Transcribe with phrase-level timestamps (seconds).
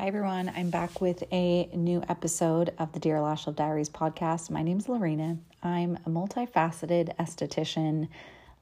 [0.00, 0.50] Hi, everyone.
[0.56, 4.48] I'm back with a new episode of the Dear Lash Love Diaries podcast.
[4.48, 5.36] My name is Lorena.
[5.62, 8.08] I'm a multifaceted esthetician,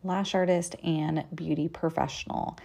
[0.02, 2.58] lash artist, and beauty professional.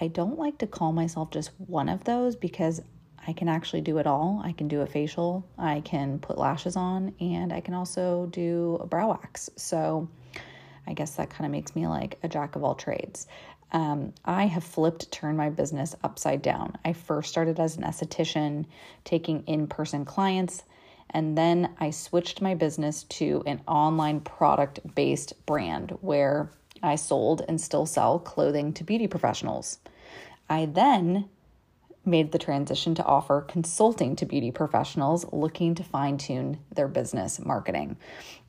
[0.00, 2.80] I don't like to call myself just one of those because
[3.24, 4.42] I can actually do it all.
[4.44, 8.78] I can do a facial, I can put lashes on, and I can also do
[8.80, 9.48] a brow wax.
[9.54, 10.08] So
[10.88, 13.28] I guess that kind of makes me like a jack of all trades.
[13.72, 16.76] Um, I have flipped, turned my business upside down.
[16.84, 18.66] I first started as an esthetician,
[19.04, 20.62] taking in person clients,
[21.10, 26.50] and then I switched my business to an online product based brand where
[26.82, 29.78] I sold and still sell clothing to beauty professionals.
[30.48, 31.28] I then
[32.04, 37.38] made the transition to offer consulting to beauty professionals looking to fine tune their business
[37.38, 37.96] marketing.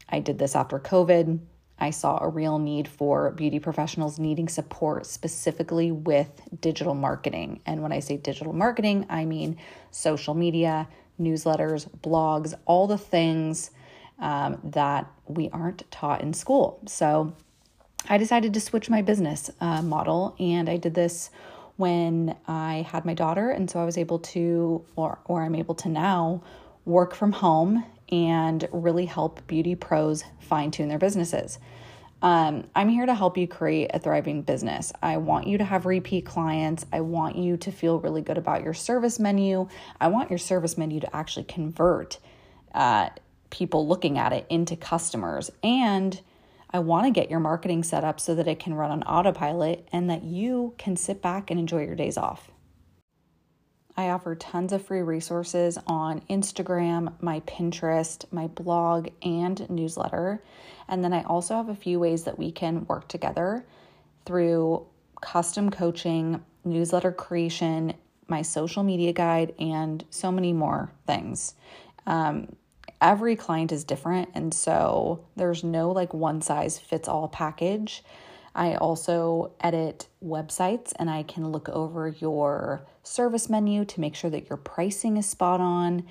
[0.07, 1.39] I did this after COVID.
[1.79, 6.29] I saw a real need for beauty professionals needing support specifically with
[6.61, 7.61] digital marketing.
[7.65, 9.57] And when I say digital marketing, I mean
[9.91, 10.87] social media,
[11.19, 13.71] newsletters, blogs, all the things
[14.19, 16.79] um, that we aren't taught in school.
[16.87, 17.33] So
[18.07, 21.29] I decided to switch my business uh, model, and I did this
[21.75, 23.49] when I had my daughter.
[23.51, 26.43] And so I was able to, or, or I'm able to now,
[26.89, 31.59] work from home and really help beauty pros fine tune their businesses.
[32.21, 34.91] Um, I'm here to help you create a thriving business.
[35.01, 36.85] I want you to have repeat clients.
[36.91, 39.69] I want you to feel really good about your service menu.
[40.01, 42.17] I want your service menu to actually convert
[42.73, 43.09] uh,
[43.51, 45.49] people looking at it into customers.
[45.63, 46.19] And
[46.71, 49.87] I want to get your marketing set up so that it can run on autopilot
[49.91, 52.51] and that you can sit back and enjoy your days off.
[53.99, 60.41] I offer tons of free resources on Instagram, my Pinterest, my blog, and newsletter.
[60.87, 63.65] And then I also have a few ways that we can work together
[64.25, 64.85] through
[65.19, 67.93] custom coaching, newsletter creation,
[68.29, 71.55] my social media guide, and so many more things.
[72.07, 72.55] Um,
[73.01, 78.01] every client is different, and so there's no like one size fits all package.
[78.55, 84.29] I also edit websites and I can look over your service menu to make sure
[84.29, 86.05] that your pricing is spot on.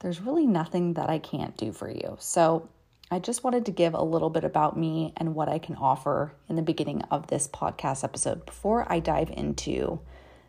[0.00, 2.16] There's really nothing that I can't do for you.
[2.18, 2.68] So,
[3.12, 6.32] I just wanted to give a little bit about me and what I can offer
[6.48, 9.98] in the beginning of this podcast episode before I dive into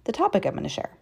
[0.03, 0.96] the topic I'm going to share.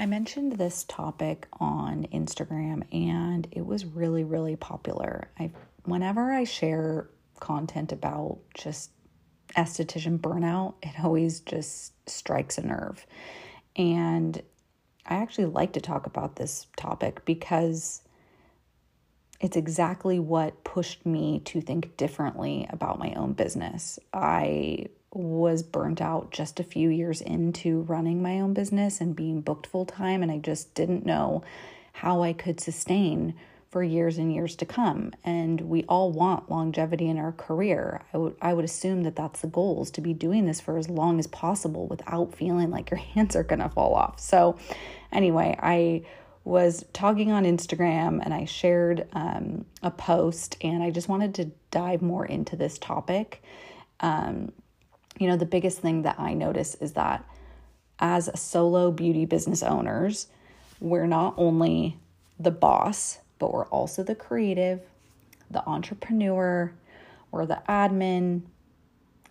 [0.00, 5.30] I mentioned this topic on Instagram and it was really, really popular.
[5.38, 5.52] I
[5.84, 7.08] whenever I share
[7.42, 8.90] content about just
[9.56, 13.04] esthetician burnout, it always just strikes a nerve.
[13.76, 14.40] And
[15.04, 18.02] I actually like to talk about this topic because
[19.40, 23.98] it's exactly what pushed me to think differently about my own business.
[24.14, 29.40] I was burnt out just a few years into running my own business and being
[29.40, 31.42] booked full time, and I just didn't know
[31.92, 33.34] how I could sustain
[33.72, 35.12] for years and years to come.
[35.24, 38.02] And we all want longevity in our career.
[38.12, 40.76] I would I would assume that that's the goal is to be doing this for
[40.76, 44.20] as long as possible without feeling like your hands are going to fall off.
[44.20, 44.58] So
[45.10, 46.04] anyway, I
[46.44, 51.50] was talking on Instagram and I shared um, a post and I just wanted to
[51.70, 53.42] dive more into this topic.
[54.00, 54.52] Um,
[55.18, 57.24] you know, the biggest thing that I notice is that
[57.98, 60.26] as solo beauty business owners,
[60.78, 61.96] we're not only
[62.38, 64.80] the boss but we're also the creative,
[65.50, 66.72] the entrepreneur,
[67.32, 68.42] we're the admin.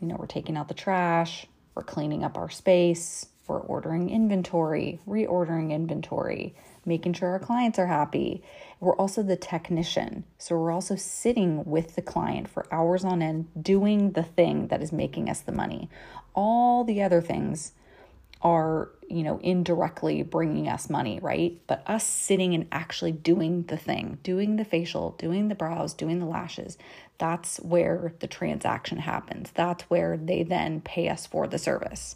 [0.01, 4.99] You know, we're taking out the trash, we're cleaning up our space, we're ordering inventory,
[5.07, 6.53] reordering inventory,
[6.85, 8.43] making sure our clients are happy.
[8.81, 10.25] We're also the technician.
[10.37, 14.81] So we're also sitting with the client for hours on end, doing the thing that
[14.81, 15.89] is making us the money.
[16.33, 17.71] All the other things
[18.43, 21.59] are, you know, indirectly bringing us money, right?
[21.67, 26.19] But us sitting and actually doing the thing, doing the facial, doing the brows, doing
[26.19, 26.77] the lashes,
[27.17, 29.51] that's where the transaction happens.
[29.51, 32.15] That's where they then pay us for the service.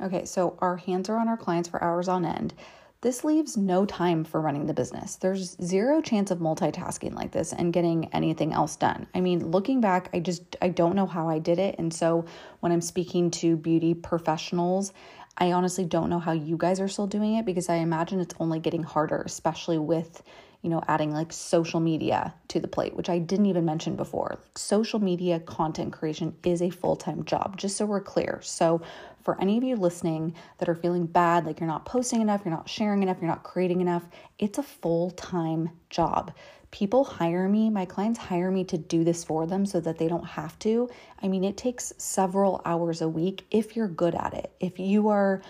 [0.00, 2.54] Okay, so our hands are on our clients for hours on end.
[3.02, 5.16] This leaves no time for running the business.
[5.16, 9.06] There's zero chance of multitasking like this and getting anything else done.
[9.14, 11.76] I mean, looking back, I just I don't know how I did it.
[11.78, 12.26] And so
[12.60, 14.92] when I'm speaking to beauty professionals,
[15.38, 18.34] I honestly don't know how you guys are still doing it because I imagine it's
[18.38, 20.22] only getting harder, especially with
[20.62, 24.36] you know, adding like social media to the plate, which I didn't even mention before.
[24.38, 28.40] Like social media content creation is a full time job, just so we're clear.
[28.42, 28.82] So,
[29.22, 32.54] for any of you listening that are feeling bad, like you're not posting enough, you're
[32.54, 34.04] not sharing enough, you're not creating enough,
[34.38, 36.32] it's a full time job.
[36.70, 40.06] People hire me, my clients hire me to do this for them so that they
[40.06, 40.88] don't have to.
[41.20, 44.52] I mean, it takes several hours a week if you're good at it.
[44.60, 45.42] If you are,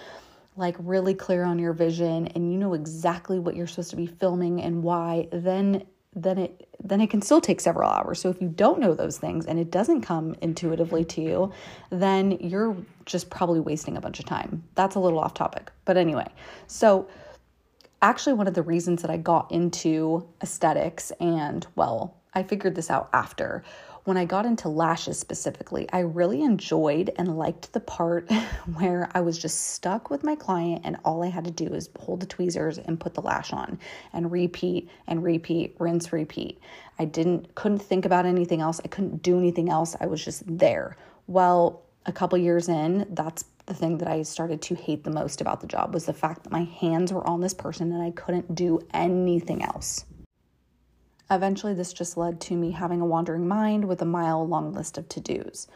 [0.56, 4.06] like really clear on your vision and you know exactly what you're supposed to be
[4.06, 8.20] filming and why, then then it then it can still take several hours.
[8.20, 11.52] So if you don't know those things and it doesn't come intuitively to you,
[11.90, 12.74] then you're
[13.04, 14.64] just probably wasting a bunch of time.
[14.76, 15.70] That's a little off topic.
[15.84, 16.26] But anyway,
[16.66, 17.06] so
[18.00, 22.90] actually one of the reasons that I got into aesthetics and well, I figured this
[22.90, 23.62] out after
[24.04, 28.30] when I got into lashes specifically, I really enjoyed and liked the part
[28.74, 31.90] where I was just stuck with my client and all I had to do is
[31.98, 33.78] hold the tweezers and put the lash on
[34.12, 36.60] and repeat and repeat, rinse, repeat.
[36.98, 38.80] I didn't couldn't think about anything else.
[38.84, 39.96] I couldn't do anything else.
[40.00, 40.96] I was just there.
[41.26, 45.40] Well, a couple years in, that's the thing that I started to hate the most
[45.40, 48.10] about the job was the fact that my hands were on this person and I
[48.10, 50.04] couldn't do anything else.
[51.30, 54.98] Eventually, this just led to me having a wandering mind with a mile long list
[54.98, 55.68] of to dos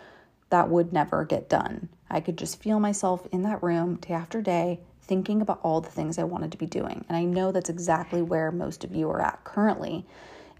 [0.51, 1.89] that would never get done.
[2.11, 5.91] I could just feel myself in that room day after day thinking about all the
[5.91, 7.05] things I wanted to be doing.
[7.09, 10.06] And I know that's exactly where most of you are at currently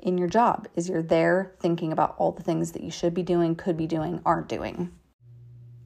[0.03, 3.23] in your job is you're there thinking about all the things that you should be
[3.23, 4.93] doing, could be doing, aren't doing.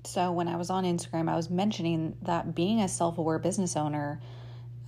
[0.05, 4.21] So when I was on Instagram, I was mentioning that being a self-aware business owner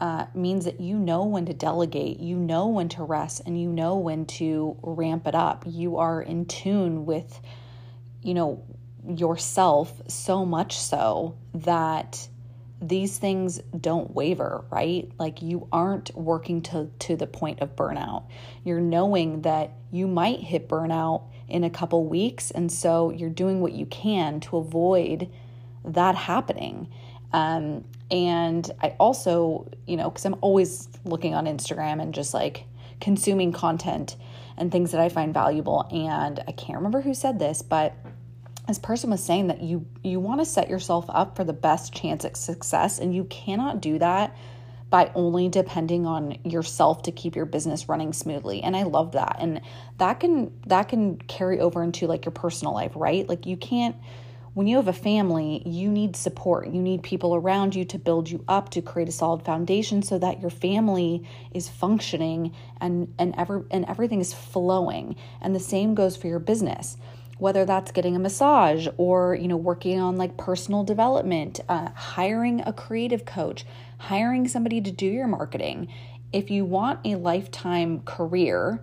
[0.00, 3.68] uh, means that you know when to delegate, you know when to rest, and you
[3.68, 5.64] know when to ramp it up.
[5.66, 7.40] You are in tune with,
[8.22, 8.64] you know,
[9.06, 12.28] yourself so much so that
[12.80, 15.10] these things don't waver, right?
[15.18, 18.24] Like you aren't working to to the point of burnout.
[18.64, 23.60] You're knowing that you might hit burnout in a couple weeks, and so you're doing
[23.60, 25.28] what you can to avoid
[25.84, 26.88] that happening.
[27.32, 32.64] Um, and I also, you know, because I'm always looking on Instagram and just like
[33.00, 34.16] consuming content
[34.56, 35.86] and things that I find valuable.
[35.90, 37.94] And I can't remember who said this, but
[38.68, 41.92] this person was saying that you you want to set yourself up for the best
[41.92, 44.36] chance at success, and you cannot do that
[44.90, 48.62] by only depending on yourself to keep your business running smoothly.
[48.62, 49.36] And i love that.
[49.38, 49.60] And
[49.98, 53.28] that can that can carry over into like your personal life right?
[53.28, 53.96] Like you can't
[54.54, 56.68] when you have a family, you need support.
[56.68, 60.18] You need people around you to build you up, to create a solid foundation so
[60.18, 65.14] that your family is functioning and and ever and everything is flowing.
[65.40, 66.96] And the same goes for your business.
[67.38, 72.60] Whether that's getting a massage or you know working on like personal development, uh, hiring
[72.66, 73.64] a creative coach,
[73.98, 75.88] hiring somebody to do your marketing.
[76.32, 78.82] If you want a lifetime career,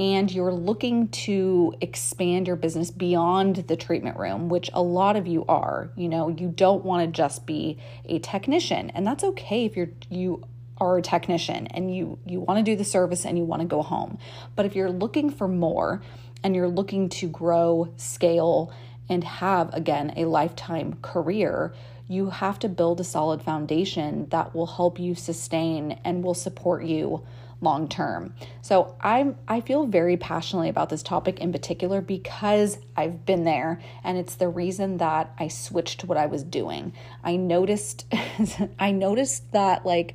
[0.00, 5.26] and you're looking to expand your business beyond the treatment room, which a lot of
[5.26, 7.76] you are, you know, you don't want to just be
[8.06, 8.88] a technician.
[8.90, 10.42] And that's okay if you're you
[10.78, 13.68] are a technician and you you want to do the service and you want to
[13.68, 14.16] go home.
[14.56, 16.00] But if you're looking for more
[16.42, 18.72] and you're looking to grow, scale
[19.10, 21.74] and have again a lifetime career,
[22.08, 26.84] you have to build a solid foundation that will help you sustain and will support
[26.84, 27.22] you
[27.60, 28.34] long term.
[28.62, 33.80] So I'm I feel very passionately about this topic in particular because I've been there
[34.02, 36.92] and it's the reason that I switched to what I was doing.
[37.22, 38.06] I noticed
[38.78, 40.14] I noticed that like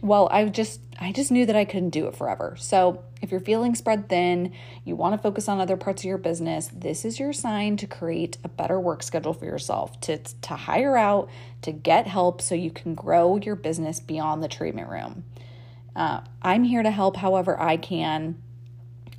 [0.00, 2.54] well, I just I just knew that I couldn't do it forever.
[2.58, 4.52] So, if you're feeling spread thin,
[4.84, 7.86] you want to focus on other parts of your business, this is your sign to
[7.86, 11.28] create a better work schedule for yourself, to to hire out,
[11.62, 15.24] to get help so you can grow your business beyond the treatment room.
[15.98, 18.40] Uh, I'm here to help however I can.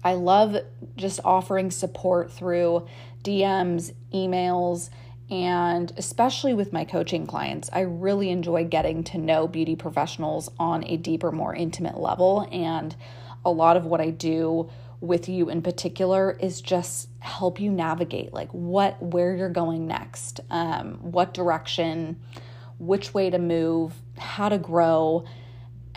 [0.02, 0.56] I love
[0.96, 2.88] just offering support through
[3.22, 4.90] DMs, emails,
[5.30, 7.70] and especially with my coaching clients.
[7.74, 12.48] I really enjoy getting to know beauty professionals on a deeper, more intimate level.
[12.50, 12.96] And
[13.44, 14.70] a lot of what I do
[15.02, 20.42] with you in particular is just help you navigate like what where you're going next
[20.50, 22.20] um, what direction
[22.80, 25.24] which way to move how to grow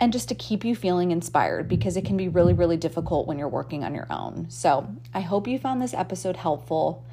[0.03, 3.39] and just to keep you feeling inspired because it can be really, really difficult when
[3.39, 4.45] you're working on your own.
[4.49, 7.05] So, I hope you found this episode helpful.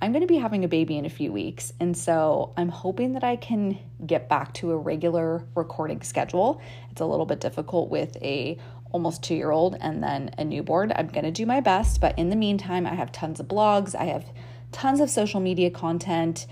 [0.00, 3.12] I'm going to be having a baby in a few weeks, and so I'm hoping
[3.12, 6.62] that I can get back to a regular recording schedule.
[6.90, 8.56] It's a little bit difficult with a
[8.92, 10.90] almost 2-year-old and then a newborn.
[10.96, 13.94] I'm going to do my best, but in the meantime, I have tons of blogs,
[13.94, 14.24] I have
[14.72, 16.46] tons of social media content.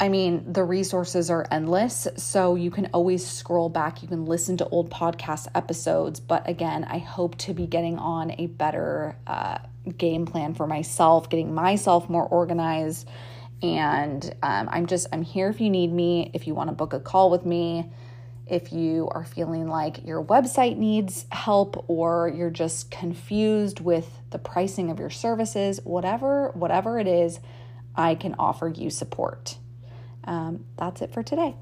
[0.00, 4.00] I mean, the resources are endless, so you can always scroll back.
[4.00, 6.20] You can listen to old podcast episodes.
[6.20, 9.58] But again, I hope to be getting on a better uh,
[9.96, 13.08] game plan for myself, getting myself more organized.
[13.60, 16.92] And um, I'm just, I'm here if you need me, if you want to book
[16.92, 17.90] a call with me,
[18.46, 24.38] if you are feeling like your website needs help or you're just confused with the
[24.38, 27.40] pricing of your services, whatever, whatever it is,
[27.96, 29.58] I can offer you support.
[30.28, 31.56] Um, that's it for today.